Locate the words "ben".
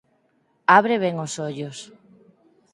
1.03-1.15